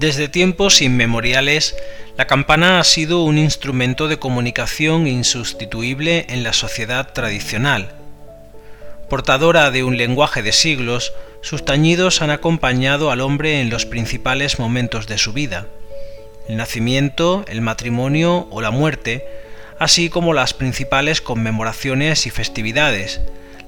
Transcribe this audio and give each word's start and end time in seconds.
Desde 0.00 0.28
tiempos 0.28 0.80
inmemoriales, 0.80 1.74
la 2.16 2.28
campana 2.28 2.78
ha 2.78 2.84
sido 2.84 3.24
un 3.24 3.36
instrumento 3.36 4.06
de 4.06 4.20
comunicación 4.20 5.08
insustituible 5.08 6.24
en 6.28 6.44
la 6.44 6.52
sociedad 6.52 7.12
tradicional. 7.12 7.96
Portadora 9.10 9.72
de 9.72 9.82
un 9.82 9.96
lenguaje 9.96 10.44
de 10.44 10.52
siglos, 10.52 11.12
sus 11.42 11.64
tañidos 11.64 12.22
han 12.22 12.30
acompañado 12.30 13.10
al 13.10 13.20
hombre 13.20 13.60
en 13.60 13.70
los 13.70 13.86
principales 13.86 14.60
momentos 14.60 15.08
de 15.08 15.18
su 15.18 15.32
vida. 15.32 15.66
El 16.48 16.58
nacimiento, 16.58 17.44
el 17.48 17.60
matrimonio 17.60 18.46
o 18.52 18.60
la 18.60 18.70
muerte, 18.70 19.26
así 19.80 20.10
como 20.10 20.32
las 20.32 20.54
principales 20.54 21.20
conmemoraciones 21.20 22.24
y 22.28 22.30
festividades, 22.30 23.20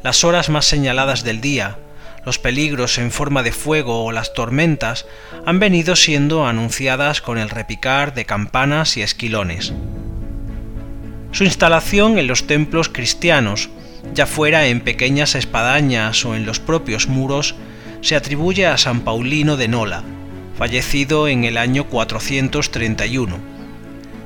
las 0.04 0.22
horas 0.22 0.49
más 0.49 0.64
señaladas 0.64 1.25
del 1.25 1.40
día, 1.40 1.79
los 2.25 2.39
peligros 2.39 2.99
en 2.99 3.11
forma 3.11 3.43
de 3.43 3.53
fuego 3.53 4.04
o 4.04 4.13
las 4.13 4.35
tormentas 4.35 5.07
han 5.46 5.58
venido 5.58 5.96
siendo 5.96 6.46
anunciadas 6.46 7.21
con 7.21 7.39
el 7.39 7.50
repicar 7.50 8.14
de 8.14 8.27
campanas 8.27 8.96
y 8.96 9.03
esquilones. 9.03 9.72
Su 11.32 11.44
instalación 11.44 12.18
en 12.18 12.27
los 12.27 12.46
templos 12.46 12.89
cristianos, 12.89 13.71
ya 14.14 14.27
fuera 14.27 14.67
en 14.67 14.80
pequeñas 14.80 15.35
espadañas 15.35 16.25
o 16.25 16.35
en 16.35 16.44
los 16.44 16.58
propios 16.58 17.07
muros, 17.07 17.54
se 18.00 18.17
atribuye 18.17 18.66
a 18.66 18.79
San 18.79 19.00
Paulino 19.00 19.57
de 19.57 19.68
Nola, 19.68 20.02
fallecido 20.58 21.29
en 21.29 21.44
el 21.44 21.57
año 21.57 21.86
431. 21.86 23.36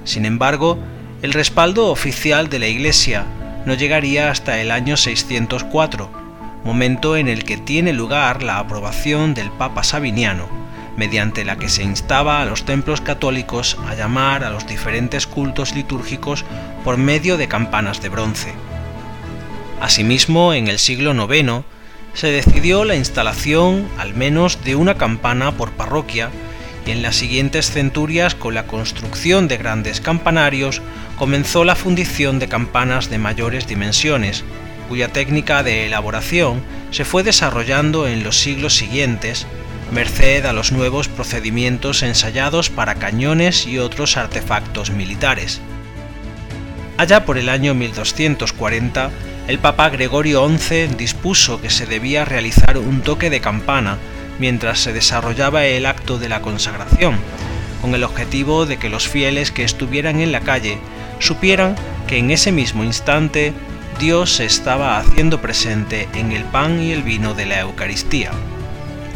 Sin 0.04 0.24
embargo, 0.24 0.78
el 1.22 1.32
respaldo 1.32 1.88
oficial 1.88 2.48
de 2.48 2.58
la 2.58 2.66
Iglesia 2.66 3.24
no 3.66 3.74
llegaría 3.74 4.30
hasta 4.30 4.60
el 4.60 4.70
año 4.70 4.96
604, 4.96 6.23
momento 6.64 7.16
en 7.16 7.28
el 7.28 7.44
que 7.44 7.58
tiene 7.58 7.92
lugar 7.92 8.42
la 8.42 8.58
aprobación 8.58 9.34
del 9.34 9.50
Papa 9.50 9.84
Sabiniano, 9.84 10.48
mediante 10.96 11.44
la 11.44 11.56
que 11.56 11.68
se 11.68 11.82
instaba 11.82 12.40
a 12.40 12.46
los 12.46 12.64
templos 12.64 13.00
católicos 13.00 13.76
a 13.86 13.94
llamar 13.94 14.44
a 14.44 14.50
los 14.50 14.66
diferentes 14.66 15.26
cultos 15.26 15.74
litúrgicos 15.74 16.44
por 16.82 16.96
medio 16.96 17.36
de 17.36 17.48
campanas 17.48 18.00
de 18.00 18.08
bronce. 18.08 18.52
Asimismo, 19.80 20.54
en 20.54 20.68
el 20.68 20.78
siglo 20.78 21.12
IX, 21.12 21.64
se 22.14 22.28
decidió 22.28 22.84
la 22.84 22.94
instalación 22.94 23.88
al 23.98 24.14
menos 24.14 24.64
de 24.64 24.76
una 24.76 24.94
campana 24.94 25.52
por 25.52 25.72
parroquia 25.72 26.30
y 26.86 26.92
en 26.92 27.02
las 27.02 27.16
siguientes 27.16 27.70
centurias 27.70 28.34
con 28.34 28.54
la 28.54 28.66
construcción 28.66 29.48
de 29.48 29.56
grandes 29.56 30.00
campanarios 30.00 30.80
comenzó 31.18 31.64
la 31.64 31.76
fundición 31.76 32.38
de 32.38 32.48
campanas 32.48 33.10
de 33.10 33.18
mayores 33.18 33.66
dimensiones, 33.66 34.44
cuya 34.88 35.08
técnica 35.08 35.62
de 35.62 35.86
elaboración 35.86 36.62
se 36.90 37.04
fue 37.04 37.22
desarrollando 37.22 38.06
en 38.06 38.22
los 38.22 38.38
siglos 38.38 38.76
siguientes, 38.76 39.46
merced 39.90 40.46
a 40.46 40.52
los 40.52 40.72
nuevos 40.72 41.08
procedimientos 41.08 42.02
ensayados 42.02 42.70
para 42.70 42.96
cañones 42.96 43.66
y 43.66 43.78
otros 43.78 44.16
artefactos 44.16 44.90
militares. 44.90 45.60
Allá 46.96 47.24
por 47.24 47.38
el 47.38 47.48
año 47.48 47.74
1240, 47.74 49.10
el 49.48 49.58
Papa 49.58 49.90
Gregorio 49.90 50.48
XI 50.48 50.88
dispuso 50.96 51.60
que 51.60 51.70
se 51.70 51.86
debía 51.86 52.24
realizar 52.24 52.78
un 52.78 53.02
toque 53.02 53.30
de 53.30 53.40
campana 53.40 53.98
mientras 54.38 54.78
se 54.78 54.92
desarrollaba 54.92 55.66
el 55.66 55.86
acto 55.86 56.18
de 56.18 56.28
la 56.28 56.40
consagración, 56.40 57.18
con 57.80 57.94
el 57.94 58.04
objetivo 58.04 58.64
de 58.64 58.78
que 58.78 58.88
los 58.88 59.08
fieles 59.08 59.50
que 59.50 59.64
estuvieran 59.64 60.20
en 60.20 60.32
la 60.32 60.40
calle 60.40 60.78
supieran 61.18 61.76
que 62.06 62.18
en 62.18 62.30
ese 62.30 62.52
mismo 62.52 62.84
instante 62.84 63.52
Dios 63.98 64.32
se 64.32 64.44
estaba 64.44 64.98
haciendo 64.98 65.40
presente 65.40 66.08
en 66.14 66.32
el 66.32 66.44
pan 66.44 66.82
y 66.82 66.90
el 66.90 67.02
vino 67.02 67.32
de 67.34 67.46
la 67.46 67.60
Eucaristía. 67.60 68.32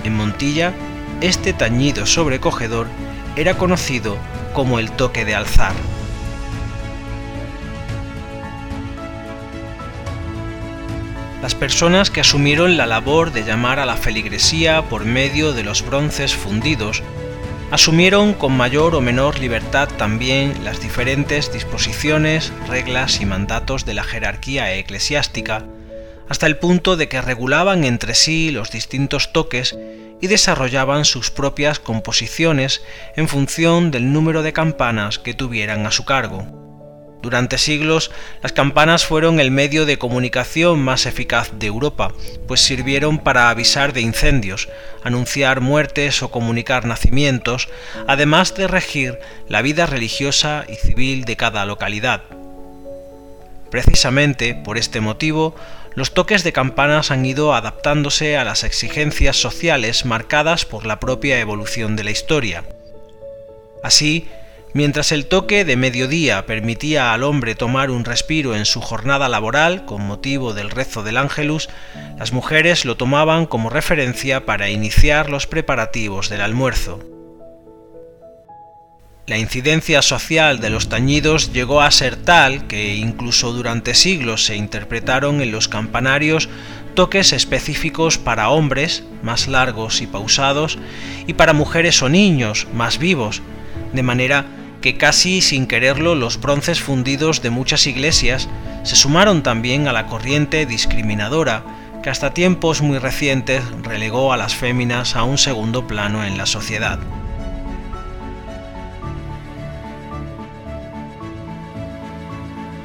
En 0.05 0.15
Montilla, 0.15 0.73
este 1.21 1.53
tañido 1.53 2.07
sobrecogedor 2.07 2.87
era 3.35 3.59
conocido 3.59 4.17
como 4.55 4.79
el 4.79 4.93
toque 4.93 5.25
de 5.25 5.35
alzar. 5.35 5.73
Las 11.43 11.55
personas 11.55 12.11
que 12.11 12.21
asumieron 12.21 12.77
la 12.77 12.87
labor 12.87 13.33
de 13.33 13.45
llamar 13.45 13.81
a 13.81 13.87
la 13.87 13.97
feligresía 13.97 14.83
por 14.83 15.05
medio 15.05 15.53
de 15.53 15.65
los 15.65 15.85
bronces 15.85 16.35
fundidos 16.35 17.03
asumieron 17.71 18.33
con 18.33 18.57
mayor 18.57 18.95
o 18.95 19.01
menor 19.01 19.39
libertad 19.39 19.89
también 19.99 20.65
las 20.65 20.81
diferentes 20.81 21.53
disposiciones, 21.53 22.53
reglas 22.67 23.21
y 23.21 23.27
mandatos 23.27 23.85
de 23.85 23.95
la 23.95 24.05
jerarquía 24.05 24.75
eclesiástica, 24.75 25.65
hasta 26.29 26.47
el 26.47 26.57
punto 26.57 26.97
de 26.97 27.09
que 27.09 27.21
regulaban 27.21 27.85
entre 27.85 28.15
sí 28.15 28.51
los 28.51 28.71
distintos 28.71 29.33
toques 29.33 29.79
y 30.21 30.27
desarrollaban 30.27 31.05
sus 31.05 31.31
propias 31.31 31.79
composiciones 31.79 32.83
en 33.17 33.29
función 33.29 33.91
del 33.91 34.13
número 34.13 34.43
de 34.43 34.53
campanas 34.53 35.19
que 35.19 35.35
tuvieran 35.35 35.87
a 35.87 35.91
su 35.91 36.05
cargo. 36.05 36.58
Durante 37.23 37.59
siglos, 37.59 38.13
las 38.43 38.53
campanas 38.53 39.05
fueron 39.05 39.41
el 39.41 39.51
medio 39.51 39.87
de 39.87 39.99
comunicación 39.99 40.81
más 40.81 41.05
eficaz 41.05 41.51
de 41.59 41.67
Europa, 41.67 42.13
pues 42.47 42.61
sirvieron 42.61 43.19
para 43.19 43.51
avisar 43.51 43.93
de 43.93 44.01
incendios, 44.01 44.69
anunciar 45.03 45.61
muertes 45.61 46.23
o 46.23 46.31
comunicar 46.31 46.85
nacimientos, 46.85 47.69
además 48.07 48.55
de 48.55 48.69
regir 48.69 49.19
la 49.49 49.63
vida 49.63 49.87
religiosa 49.87 50.65
y 50.69 50.77
civil 50.77 51.25
de 51.25 51.37
cada 51.37 51.67
localidad. 51.67 52.23
Precisamente 53.71 54.55
por 54.55 54.79
este 54.79 55.01
motivo, 55.01 55.57
los 55.95 56.15
toques 56.15 56.45
de 56.45 56.53
campanas 56.53 57.11
han 57.11 57.27
ido 57.27 57.55
adaptándose 57.55 58.37
a 58.37 58.45
las 58.45 58.63
exigencias 58.63 59.37
sociales 59.37 60.05
marcadas 60.05 60.65
por 60.65 60.87
la 60.87 61.01
propia 61.01 61.41
evolución 61.41 61.97
de 61.97 62.05
la 62.05 62.13
historia. 62.13 62.65
Así, 63.83 64.29
Mientras 64.75 65.13
el 65.13 65.27
toque 65.27 65.65
de 65.65 65.77
mediodía 65.77 66.45
permitía 66.45 67.15
al 67.15 67.23
hombre 67.23 67.55
tomar 67.55 67.91
un 67.91 68.05
respiro 68.05 68.55
en 68.55 68.67
su 68.67 68.81
jornada 68.83 69.29
laboral 69.29 69.87
con 69.87 70.07
motivo 70.07 70.53
del 70.53 70.71
rezo 70.71 71.03
del 71.03 71.17
ángelus, 71.17 71.71
las 72.19 72.33
mujeres 72.33 72.85
lo 72.85 72.97
tomaban 72.97 73.47
como 73.47 73.71
referencia 73.71 74.45
para 74.45 74.69
iniciar 74.69 75.31
los 75.31 75.47
preparativos 75.47 76.29
del 76.29 76.43
almuerzo. 76.43 77.01
La 79.27 79.39
incidencia 79.39 80.01
social 80.01 80.59
de 80.61 80.71
los 80.71 80.89
tañidos 80.89 81.53
llegó 81.53 81.83
a 81.83 81.91
ser 81.91 82.17
tal 82.17 82.67
que 82.67 82.97
incluso 82.97 83.53
durante 83.53 83.95
siglos 83.95 84.45
se 84.45 84.57
interpretaron 84.57 85.41
en 85.41 85.53
los 85.53 85.69
campanarios 85.69 86.49
toques 86.95 87.33
específicos 87.33 88.17
para 88.19 88.49
hombres, 88.49 89.05
más 89.23 89.47
largos 89.47 90.01
y 90.01 90.07
pausados, 90.07 90.79
y 91.27 91.35
para 91.35 91.53
mujeres 91.53 92.03
o 92.03 92.09
niños, 92.09 92.67
más 92.73 92.99
vivos, 92.99 93.43
de 93.93 94.03
manera 94.03 94.47
que 94.81 94.97
casi 94.97 95.41
sin 95.41 95.67
quererlo 95.67 96.15
los 96.15 96.41
bronces 96.41 96.81
fundidos 96.81 97.43
de 97.43 97.51
muchas 97.51 97.87
iglesias 97.87 98.49
se 98.85 98.97
sumaron 98.97 99.43
también 99.43 99.89
a 99.89 99.93
la 99.93 100.07
corriente 100.07 100.67
discriminadora 100.67 101.63
que 102.03 102.11
hasta 102.11 102.33
tiempos 102.33 102.81
muy 102.81 102.99
recientes 102.99 103.63
relegó 103.83 104.33
a 104.33 104.37
las 104.37 104.55
féminas 104.55 105.17
a 105.17 105.25
un 105.25 105.39
segundo 105.39 105.87
plano 105.87 106.25
en 106.25 106.39
la 106.39 106.47
sociedad. 106.47 106.99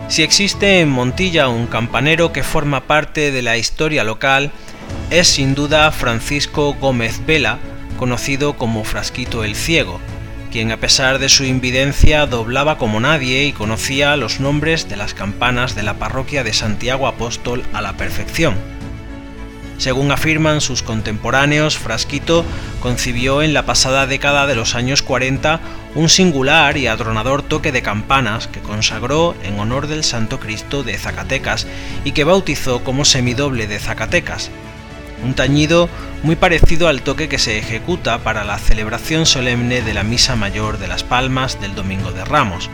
Si 0.08 0.22
existe 0.22 0.81
en 0.81 0.90
Montilla 0.90 1.48
un 1.48 1.66
campanero 1.66 2.31
que 2.31 2.44
forma 2.44 2.81
parte 2.81 3.31
de 3.31 3.42
la 3.42 3.58
historia 3.58 4.04
local, 4.04 4.52
es 5.10 5.28
sin 5.28 5.56
duda 5.56 5.90
Francisco 5.92 6.75
Gómez 6.80 7.25
Vela, 7.25 7.58
conocido 7.98 8.54
como 8.54 8.84
Frasquito 8.84 9.44
el 9.44 9.56
Ciego, 9.56 10.00
quien 10.53 10.72
a 10.72 10.78
pesar 10.78 11.18
de 11.18 11.30
su 11.30 11.46
invidencia 11.46 12.28
doblaba 12.28 12.78
como 12.78 13.00
nadie 13.00 13.46
y 13.46 13.53
conocía 13.53 14.16
los 14.18 14.40
nombres 14.40 14.88
de 14.88 14.96
las 14.96 15.16
campanas 15.16 15.74
de 15.74 15.81
la 15.81 15.96
parroquia 15.96 16.44
de 16.44 16.53
Santiago 16.53 17.08
Apóstol 17.08 17.64
a 17.74 17.81
la 17.81 17.94
perfección. 17.94 18.53
Según 19.80 20.12
afirman 20.12 20.62
sus 20.62 20.83
contemporáneos, 20.83 21.80
Frasquito 21.80 22.45
concibió 22.81 23.42
en 23.42 23.56
la 23.56 23.66
pasada 23.66 24.06
década 24.06 24.45
de 24.45 24.54
los 24.54 24.75
años 24.75 25.01
40 25.01 25.60
un 25.95 26.07
singular 26.07 26.77
y 26.77 26.86
adronador 26.86 27.42
toque 27.42 27.72
de 27.72 27.81
campanas 27.81 28.45
que 28.45 28.60
consagró 28.60 29.33
en 29.44 29.57
honor 29.57 29.88
del 29.88 30.04
Santo 30.04 30.39
Cristo 30.39 30.83
de 30.83 31.00
Zacatecas 31.00 31.66
y 32.06 32.12
que 32.12 32.25
bautizó 32.25 32.83
como 32.83 33.06
semidoble 33.06 33.66
de 33.66 33.80
Zacatecas, 33.80 34.51
un 35.24 35.34
tañido 35.34 35.90
muy 36.24 36.36
parecido 36.36 36.88
al 36.88 37.02
toque 37.02 37.30
que 37.30 37.40
se 37.40 37.58
ejecuta 37.58 38.20
para 38.20 38.44
la 38.44 38.58
celebración 38.58 39.25
solemne 39.25 39.81
de 39.81 39.94
la 39.94 40.04
Misa 40.04 40.36
Mayor 40.36 40.78
de 40.78 40.88
las 40.88 41.04
Palmas 41.04 41.60
del 41.60 41.75
Domingo 41.75 42.12
de 42.12 42.25
Ramos, 42.25 42.70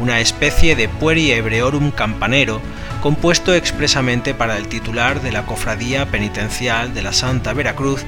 una 0.00 0.20
especie 0.20 0.76
de 0.76 0.88
pueri 0.88 1.32
hebreorum 1.32 1.90
campanero 1.90 2.60
compuesto 3.02 3.54
expresamente 3.54 4.34
para 4.34 4.56
el 4.56 4.68
titular 4.68 5.20
de 5.22 5.32
la 5.32 5.46
Cofradía 5.46 6.06
Penitencial 6.06 6.94
de 6.94 7.02
la 7.02 7.12
Santa 7.12 7.52
Veracruz 7.52 8.04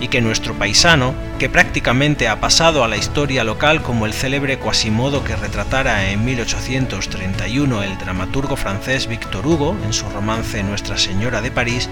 y 0.00 0.08
que 0.08 0.20
nuestro 0.20 0.54
paisano, 0.54 1.14
que 1.38 1.48
prácticamente 1.48 2.26
ha 2.26 2.40
pasado 2.40 2.82
a 2.82 2.88
la 2.88 2.96
historia 2.96 3.44
local 3.44 3.82
como 3.82 4.04
el 4.04 4.12
célebre 4.12 4.58
Quasimodo 4.58 5.22
que 5.22 5.36
retratara 5.36 6.10
en 6.10 6.24
1831 6.24 7.82
el 7.84 7.96
dramaturgo 7.98 8.56
francés 8.56 9.06
Victor 9.06 9.46
Hugo 9.46 9.76
en 9.84 9.92
su 9.92 10.08
romance 10.10 10.62
Nuestra 10.64 10.98
Señora 10.98 11.40
de 11.40 11.52
París, 11.52 11.88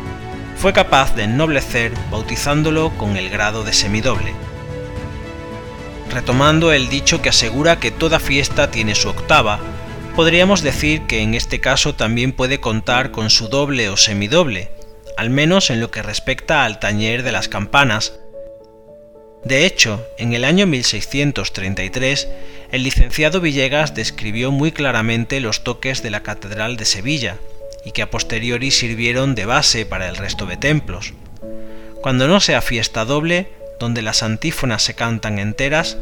fue 0.60 0.74
capaz 0.74 1.16
de 1.16 1.22
ennoblecer 1.22 1.90
bautizándolo 2.10 2.90
con 2.98 3.16
el 3.16 3.30
grado 3.30 3.64
de 3.64 3.72
semidoble. 3.72 4.34
Retomando 6.10 6.70
el 6.74 6.90
dicho 6.90 7.22
que 7.22 7.30
asegura 7.30 7.80
que 7.80 7.90
toda 7.90 8.20
fiesta 8.20 8.70
tiene 8.70 8.94
su 8.94 9.08
octava, 9.08 9.58
podríamos 10.14 10.60
decir 10.60 11.06
que 11.06 11.22
en 11.22 11.32
este 11.32 11.60
caso 11.60 11.94
también 11.94 12.32
puede 12.32 12.60
contar 12.60 13.10
con 13.10 13.30
su 13.30 13.48
doble 13.48 13.88
o 13.88 13.96
semidoble, 13.96 14.70
al 15.16 15.30
menos 15.30 15.70
en 15.70 15.80
lo 15.80 15.90
que 15.90 16.02
respecta 16.02 16.66
al 16.66 16.78
tañer 16.78 17.22
de 17.22 17.32
las 17.32 17.48
campanas. 17.48 18.20
De 19.42 19.64
hecho, 19.64 20.06
en 20.18 20.34
el 20.34 20.44
año 20.44 20.66
1633, 20.66 22.28
el 22.70 22.82
licenciado 22.82 23.40
Villegas 23.40 23.94
describió 23.94 24.50
muy 24.50 24.72
claramente 24.72 25.40
los 25.40 25.64
toques 25.64 26.02
de 26.02 26.10
la 26.10 26.22
Catedral 26.22 26.76
de 26.76 26.84
Sevilla, 26.84 27.38
y 27.84 27.92
que 27.92 28.02
a 28.02 28.10
posteriori 28.10 28.70
sirvieron 28.70 29.34
de 29.34 29.46
base 29.46 29.86
para 29.86 30.08
el 30.08 30.16
resto 30.16 30.46
de 30.46 30.56
templos. 30.56 31.14
Cuando 32.02 32.28
no 32.28 32.40
sea 32.40 32.62
fiesta 32.62 33.04
doble, 33.04 33.52
donde 33.78 34.02
las 34.02 34.22
antífonas 34.22 34.82
se 34.82 34.94
cantan 34.94 35.38
enteras, 35.38 35.96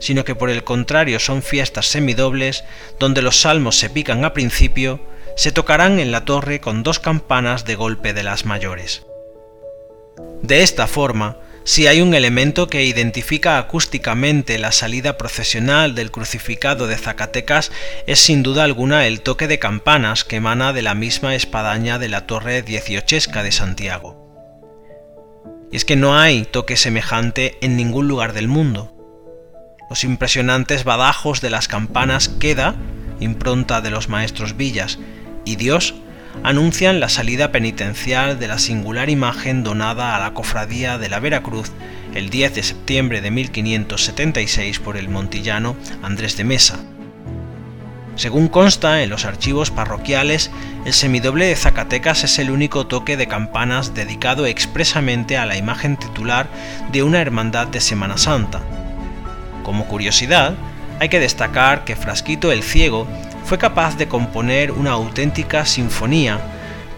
sino 0.00 0.24
que 0.24 0.34
por 0.34 0.50
el 0.50 0.64
contrario 0.64 1.18
son 1.18 1.42
fiestas 1.42 1.86
semidobles, 1.86 2.64
donde 2.98 3.22
los 3.22 3.40
salmos 3.40 3.76
se 3.78 3.90
pican 3.90 4.24
a 4.24 4.32
principio, 4.32 5.00
se 5.36 5.52
tocarán 5.52 6.00
en 6.00 6.10
la 6.10 6.24
torre 6.24 6.60
con 6.60 6.82
dos 6.82 6.98
campanas 6.98 7.64
de 7.64 7.74
golpe 7.76 8.12
de 8.12 8.22
las 8.22 8.44
mayores. 8.44 9.02
De 10.42 10.62
esta 10.62 10.86
forma, 10.86 11.38
si 11.68 11.86
hay 11.86 12.00
un 12.00 12.14
elemento 12.14 12.68
que 12.68 12.86
identifica 12.86 13.58
acústicamente 13.58 14.58
la 14.58 14.72
salida 14.72 15.18
procesional 15.18 15.94
del 15.94 16.10
crucificado 16.10 16.86
de 16.86 16.96
Zacatecas 16.96 17.72
es 18.06 18.20
sin 18.20 18.42
duda 18.42 18.64
alguna 18.64 19.06
el 19.06 19.20
toque 19.20 19.46
de 19.48 19.58
campanas 19.58 20.24
que 20.24 20.36
emana 20.36 20.72
de 20.72 20.80
la 20.80 20.94
misma 20.94 21.34
espadaña 21.34 21.98
de 21.98 22.08
la 22.08 22.26
torre 22.26 22.62
dieciochesca 22.62 23.42
de 23.42 23.52
Santiago. 23.52 24.16
Y 25.70 25.76
es 25.76 25.84
que 25.84 25.94
no 25.94 26.18
hay 26.18 26.44
toque 26.46 26.78
semejante 26.78 27.58
en 27.60 27.76
ningún 27.76 28.08
lugar 28.08 28.32
del 28.32 28.48
mundo. 28.48 28.94
Los 29.90 30.04
impresionantes 30.04 30.84
badajos 30.84 31.42
de 31.42 31.50
las 31.50 31.68
campanas 31.68 32.30
queda, 32.30 32.76
impronta 33.20 33.82
de 33.82 33.90
los 33.90 34.08
maestros 34.08 34.56
Villas, 34.56 34.98
y 35.44 35.56
Dios 35.56 35.96
anuncian 36.42 37.00
la 37.00 37.08
salida 37.08 37.52
penitencial 37.52 38.38
de 38.38 38.48
la 38.48 38.58
singular 38.58 39.10
imagen 39.10 39.64
donada 39.64 40.16
a 40.16 40.18
la 40.18 40.34
cofradía 40.34 40.98
de 40.98 41.08
la 41.08 41.20
Veracruz 41.20 41.72
el 42.14 42.30
10 42.30 42.54
de 42.54 42.62
septiembre 42.62 43.20
de 43.20 43.30
1576 43.30 44.78
por 44.78 44.96
el 44.96 45.08
montillano 45.08 45.76
Andrés 46.02 46.36
de 46.36 46.44
Mesa. 46.44 46.78
Según 48.16 48.48
consta 48.48 49.02
en 49.02 49.10
los 49.10 49.24
archivos 49.24 49.70
parroquiales, 49.70 50.50
el 50.84 50.92
semidoble 50.92 51.46
de 51.46 51.54
Zacatecas 51.54 52.24
es 52.24 52.40
el 52.40 52.50
único 52.50 52.86
toque 52.86 53.16
de 53.16 53.28
campanas 53.28 53.94
dedicado 53.94 54.46
expresamente 54.46 55.36
a 55.36 55.46
la 55.46 55.56
imagen 55.56 55.96
titular 55.96 56.48
de 56.90 57.04
una 57.04 57.20
hermandad 57.20 57.68
de 57.68 57.80
Semana 57.80 58.18
Santa. 58.18 58.60
Como 59.62 59.86
curiosidad, 59.86 60.54
hay 60.98 61.08
que 61.10 61.20
destacar 61.20 61.84
que 61.84 61.94
Frasquito 61.94 62.50
el 62.50 62.64
Ciego 62.64 63.06
fue 63.48 63.56
capaz 63.56 63.96
de 63.96 64.08
componer 64.08 64.72
una 64.72 64.90
auténtica 64.90 65.64
sinfonía 65.64 66.38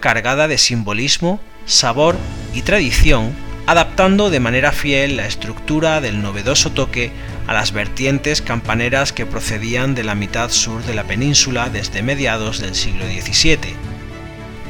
cargada 0.01 0.49
de 0.49 0.57
simbolismo, 0.57 1.39
sabor 1.65 2.17
y 2.53 2.63
tradición, 2.63 3.33
adaptando 3.67 4.29
de 4.29 4.41
manera 4.41 4.73
fiel 4.73 5.15
la 5.15 5.27
estructura 5.27 6.01
del 6.01 6.21
novedoso 6.21 6.73
toque 6.73 7.13
a 7.47 7.53
las 7.53 7.71
vertientes 7.71 8.41
campaneras 8.41 9.13
que 9.13 9.25
procedían 9.25 9.95
de 9.95 10.03
la 10.03 10.13
mitad 10.13 10.49
sur 10.49 10.83
de 10.83 10.93
la 10.93 11.05
península 11.05 11.69
desde 11.69 12.03
mediados 12.03 12.59
del 12.59 12.75
siglo 12.75 13.05
XVII. 13.05 13.73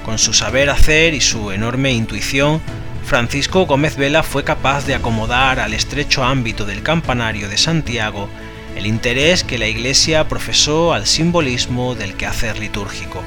Con 0.05 0.19
su 0.19 0.33
saber 0.33 0.69
hacer 0.69 1.15
y 1.15 1.21
su 1.21 1.49
enorme 1.49 1.93
intuición, 1.93 2.61
Francisco 3.05 3.65
Gómez 3.65 3.97
Vela 3.97 4.21
fue 4.21 4.43
capaz 4.43 4.85
de 4.85 4.93
acomodar 4.93 5.59
al 5.59 5.73
estrecho 5.73 6.23
ámbito 6.23 6.63
del 6.63 6.83
campanario 6.83 7.49
de 7.49 7.57
Santiago 7.57 8.29
el 8.75 8.85
interés 8.85 9.43
que 9.43 9.57
la 9.57 9.67
Iglesia 9.67 10.27
profesó 10.27 10.93
al 10.93 11.05
simbolismo 11.05 11.95
del 11.95 12.15
quehacer 12.15 12.57
litúrgico. 12.59 13.23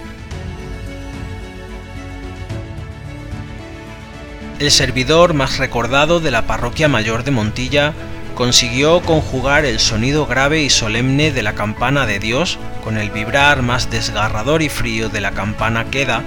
El 4.58 4.70
servidor 4.70 5.34
más 5.34 5.58
recordado 5.58 6.20
de 6.20 6.30
la 6.30 6.46
parroquia 6.46 6.88
mayor 6.88 7.24
de 7.24 7.32
Montilla 7.32 7.92
consiguió 8.34 9.00
conjugar 9.00 9.64
el 9.64 9.78
sonido 9.80 10.26
grave 10.26 10.62
y 10.62 10.70
solemne 10.70 11.30
de 11.30 11.42
la 11.42 11.54
campana 11.54 12.06
de 12.06 12.18
Dios 12.18 12.58
con 12.82 12.96
el 12.96 13.10
vibrar 13.10 13.62
más 13.62 13.90
desgarrador 13.90 14.62
y 14.62 14.68
frío 14.68 15.08
de 15.08 15.20
la 15.20 15.32
campana 15.32 15.86
queda, 15.90 16.22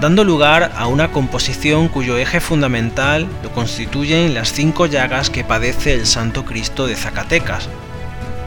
dando 0.00 0.24
lugar 0.24 0.72
a 0.76 0.86
una 0.86 1.12
composición 1.12 1.88
cuyo 1.88 2.18
eje 2.18 2.40
fundamental 2.40 3.28
lo 3.42 3.52
constituyen 3.52 4.34
las 4.34 4.52
cinco 4.52 4.86
llagas 4.86 5.30
que 5.30 5.44
padece 5.44 5.94
el 5.94 6.06
Santo 6.06 6.44
Cristo 6.44 6.86
de 6.86 6.96
Zacatecas, 6.96 7.68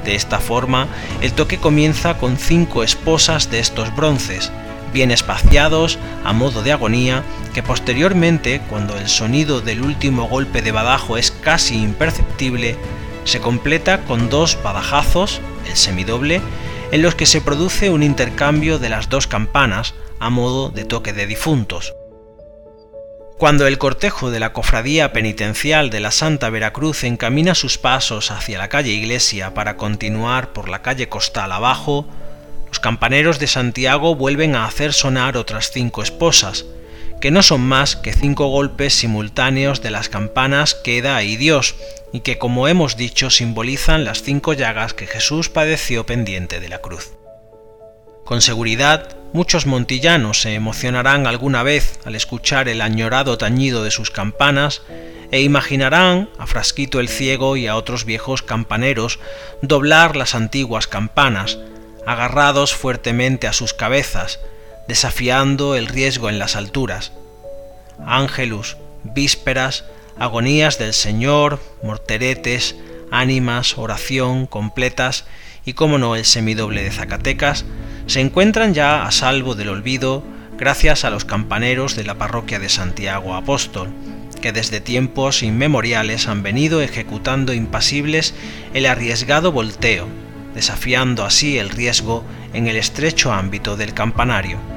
de 0.05 0.15
esta 0.15 0.39
forma, 0.39 0.87
el 1.21 1.33
toque 1.33 1.57
comienza 1.57 2.17
con 2.17 2.37
cinco 2.37 2.83
esposas 2.83 3.49
de 3.49 3.59
estos 3.59 3.93
bronces, 3.95 4.51
bien 4.93 5.11
espaciados 5.11 5.99
a 6.23 6.31
modo 6.31 6.63
de 6.63 6.71
agonía, 6.71 7.23
que 7.53 7.63
posteriormente, 7.63 8.61
cuando 8.69 8.97
el 8.97 9.09
sonido 9.09 9.59
del 9.59 9.81
último 9.81 10.27
golpe 10.27 10.61
de 10.61 10.71
badajo 10.71 11.17
es 11.17 11.31
casi 11.31 11.75
imperceptible, 11.75 12.77
se 13.25 13.41
completa 13.41 14.01
con 14.01 14.29
dos 14.29 14.57
badajazos, 14.63 15.41
el 15.67 15.75
semidoble, 15.75 16.41
en 16.91 17.01
los 17.01 17.15
que 17.15 17.25
se 17.25 17.41
produce 17.41 17.89
un 17.89 18.03
intercambio 18.03 18.79
de 18.79 18.89
las 18.89 19.09
dos 19.09 19.27
campanas 19.27 19.95
a 20.19 20.29
modo 20.29 20.69
de 20.69 20.85
toque 20.85 21.11
de 21.11 21.27
difuntos. 21.27 21.93
Cuando 23.37 23.67
el 23.67 23.77
cortejo 23.77 24.31
de 24.31 24.39
la 24.39 24.53
Cofradía 24.53 25.11
Penitencial 25.11 25.89
de 25.89 25.99
la 25.99 26.11
Santa 26.11 26.49
Veracruz 26.49 27.03
encamina 27.03 27.53
sus 27.53 27.77
pasos 27.77 28.31
hacia 28.31 28.57
la 28.57 28.69
calle 28.69 28.91
Iglesia 28.91 29.53
para 29.53 29.75
continuar 29.75 30.53
por 30.53 30.69
la 30.69 30.81
calle 30.81 31.09
Costal 31.09 31.51
abajo, 31.51 32.07
los 32.69 32.79
campaneros 32.79 33.37
de 33.37 33.47
Santiago 33.47 34.15
vuelven 34.15 34.55
a 34.55 34.65
hacer 34.65 34.93
sonar 34.93 35.35
otras 35.35 35.69
cinco 35.71 36.01
esposas, 36.01 36.65
que 37.19 37.29
no 37.29 37.43
son 37.43 37.59
más 37.59 37.97
que 37.97 38.13
cinco 38.13 38.47
golpes 38.47 38.93
simultáneos 38.93 39.81
de 39.81 39.91
las 39.91 40.07
campanas 40.07 40.73
Queda 40.73 41.21
y 41.23 41.35
Dios, 41.35 41.75
y 42.13 42.21
que 42.21 42.37
como 42.37 42.69
hemos 42.69 42.95
dicho 42.95 43.29
simbolizan 43.29 44.05
las 44.05 44.23
cinco 44.23 44.53
llagas 44.53 44.93
que 44.93 45.07
Jesús 45.07 45.49
padeció 45.49 46.05
pendiente 46.05 46.61
de 46.61 46.69
la 46.69 46.79
cruz. 46.79 47.11
Con 48.23 48.41
seguridad, 48.41 49.14
muchos 49.35 49.65
montillanos 49.65 50.39
se 50.39 50.53
emocionarán 50.53 51.27
alguna 51.27 51.61
vez 51.61 51.99
al 52.05 52.15
escuchar 52.15 52.69
el 52.69 52.79
añorado 52.79 53.37
tañido 53.37 53.83
de 53.83 53.91
sus 53.91 54.09
campanas 54.09 54.81
e 55.29 55.41
imaginarán 55.41 56.29
a 56.37 56.47
Frasquito 56.47 57.01
el 57.01 57.09
Ciego 57.09 57.57
y 57.57 57.67
a 57.67 57.75
otros 57.75 58.05
viejos 58.05 58.41
campaneros 58.41 59.19
doblar 59.61 60.15
las 60.15 60.35
antiguas 60.35 60.87
campanas, 60.87 61.59
agarrados 62.07 62.73
fuertemente 62.73 63.45
a 63.47 63.51
sus 63.51 63.73
cabezas, 63.73 64.39
desafiando 64.87 65.75
el 65.75 65.87
riesgo 65.87 66.29
en 66.29 66.39
las 66.39 66.55
alturas. 66.55 67.11
Ángelus, 68.07 68.77
vísperas, 69.03 69.83
agonías 70.17 70.79
del 70.79 70.93
Señor, 70.93 71.59
morteretes, 71.83 72.77
ánimas, 73.11 73.77
oración, 73.77 74.45
completas 74.45 75.25
y, 75.65 75.73
como 75.73 75.97
no, 75.97 76.15
el 76.15 76.23
semidoble 76.23 76.83
de 76.83 76.91
Zacatecas, 76.91 77.65
se 78.07 78.21
encuentran 78.21 78.73
ya 78.73 79.05
a 79.05 79.11
salvo 79.11 79.55
del 79.55 79.69
olvido 79.69 80.23
gracias 80.57 81.03
a 81.05 81.09
los 81.09 81.25
campaneros 81.25 81.95
de 81.95 82.03
la 82.03 82.15
parroquia 82.15 82.59
de 82.59 82.69
Santiago 82.69 83.35
Apóstol, 83.35 83.89
que 84.41 84.51
desde 84.51 84.79
tiempos 84.79 85.43
inmemoriales 85.43 86.27
han 86.27 86.43
venido 86.43 86.81
ejecutando 86.81 87.53
impasibles 87.53 88.33
el 88.73 88.85
arriesgado 88.85 89.51
volteo, 89.51 90.07
desafiando 90.53 91.25
así 91.25 91.57
el 91.57 91.69
riesgo 91.69 92.23
en 92.53 92.67
el 92.67 92.75
estrecho 92.75 93.33
ámbito 93.33 93.75
del 93.75 93.93
campanario. 93.93 94.74